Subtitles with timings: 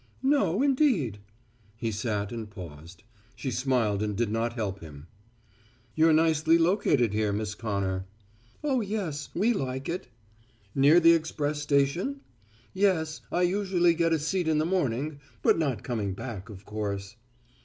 [0.23, 1.19] "No, indeed."
[1.75, 3.03] He sat and paused.
[3.35, 5.05] She smiled and did not help him.
[5.93, 8.07] "You're nicely located here, Miss Connor."
[8.63, 10.07] "Oh, yes, we like it."
[10.73, 12.21] "Near the express station?"
[12.73, 13.21] "Yes.
[13.31, 17.15] I usually get a seat in the morning, but not coming back, of course."